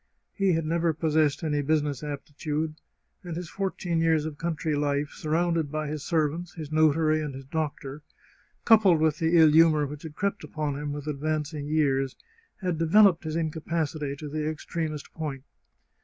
[0.33, 2.73] He had never possessed any business aptitude,
[3.23, 7.45] and his fourteen years of country life, surrounded by his servants, his notary, and his
[7.45, 8.01] doctor,
[8.65, 12.15] coupled with the ill humour which had crept upon him with advancing years,
[12.63, 15.43] had developed his incapacity to the extremest point.